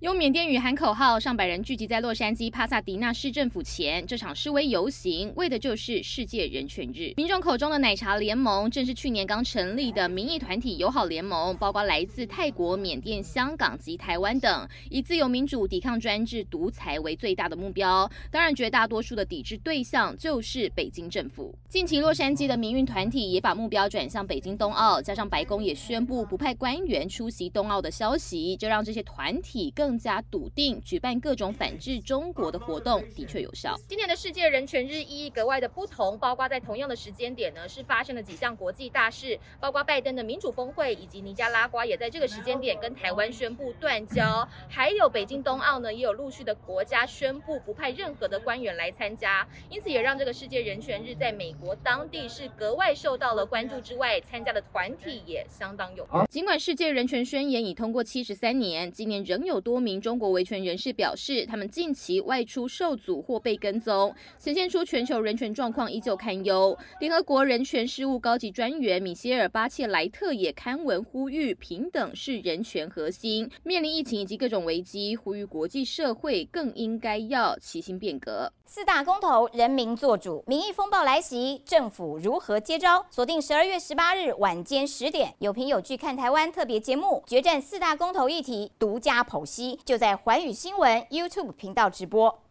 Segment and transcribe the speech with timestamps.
[0.00, 4.06] 用缅甸语喊口号，上百人聚集在洛杉矶帕萨迪纳市政府前。
[4.06, 7.12] 这场示威游行为的就是世界人权日。
[7.16, 18.08] 民众口中的“奶茶联盟”正是去年刚成立的民意团体友好联盟，包括来自泰国、缅甸、香港及台湾等，以自由民主抵抗专制独裁为最大的目标。
[18.30, 21.52] 当然，绝大多数的抵制对象就是北京政府。
[21.68, 29.87] 近期，洛杉矶的民运团体也把目标转向北京冬奥，加上白宫也宣布不派官员出席冬奥的消息，就让这些团体更。
[29.88, 33.74] 更加笃定，举办各种反制中国的活动的确有效。
[33.88, 56.26] 今年的世界人权日意义格外的不同，包括在同样的时间点呢，是发生了几项国际大事，包括拜登的民主峰会，以及尼加拉瓜也在这个时间点跟台湾宣布断交，还有北京冬奥呢，也有陆续的国家宣布不派任何的官员来参加，因此也让这个世界人权日在美国当地是格外受到了关注之外，参加的团体也相当踊跃。
[56.28, 59.77] 尽管世界人权宣言已通过七十三年，今年仍有多。
[59.78, 66.76] 多名中国维权人士表示，他们近期外出受阻或被跟踪，显现出全球人权状况依旧堪忧。
[66.98, 73.48] 联合国人权事务高级专员米歇尔·巴切莱特也刊文呼吁，平等是人权核心。
[73.62, 78.52] 面临疫情以及各种危机，呼吁国际社会更应该要齐心变革。
[78.66, 83.06] 四大公投，人民做主，民意风暴来袭，政府如何接招？
[83.10, 89.67] 锁定十二月十八日晚间十点，有凭有据看台湾特别节目，决战四大公投议题，独家剖析。
[89.84, 92.47] 就在环宇新闻 YouTube 频道直播。